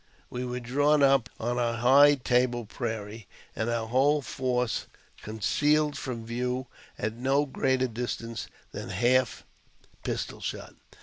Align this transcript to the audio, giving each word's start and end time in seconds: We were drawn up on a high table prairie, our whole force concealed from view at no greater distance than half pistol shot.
We 0.31 0.43
were 0.45 0.59
drawn 0.59 1.03
up 1.03 1.29
on 1.39 1.59
a 1.59 1.73
high 1.77 2.15
table 2.15 2.65
prairie, 2.65 3.27
our 3.55 3.87
whole 3.87 4.23
force 4.23 4.87
concealed 5.21 5.95
from 5.95 6.25
view 6.25 6.65
at 6.97 7.13
no 7.13 7.45
greater 7.45 7.85
distance 7.87 8.47
than 8.71 8.89
half 8.89 9.45
pistol 10.03 10.41
shot. 10.41 10.73